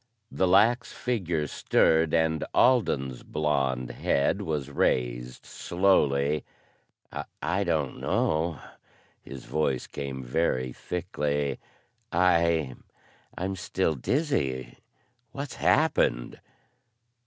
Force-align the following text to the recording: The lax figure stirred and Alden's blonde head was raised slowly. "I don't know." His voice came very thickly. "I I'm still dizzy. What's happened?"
The 0.31 0.47
lax 0.47 0.91
figure 0.91 1.45
stirred 1.45 2.11
and 2.11 2.43
Alden's 2.55 3.21
blonde 3.21 3.91
head 3.91 4.41
was 4.41 4.71
raised 4.71 5.45
slowly. 5.45 6.43
"I 7.39 7.63
don't 7.63 7.99
know." 7.99 8.57
His 9.21 9.45
voice 9.45 9.85
came 9.85 10.23
very 10.23 10.73
thickly. 10.73 11.59
"I 12.11 12.73
I'm 13.37 13.55
still 13.55 13.93
dizzy. 13.93 14.75
What's 15.33 15.57
happened?" 15.57 16.41